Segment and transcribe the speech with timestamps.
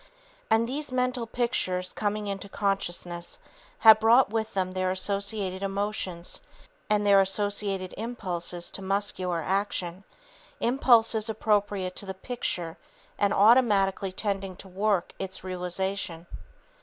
[0.49, 3.37] And these mental pictures coming into consciousness
[3.77, 6.41] have brought with them their associated emotions
[6.89, 10.03] and their associated impulses to muscular action,
[10.59, 12.77] impulses appropriate to the picture
[13.19, 16.25] and automatically tending to work its realization.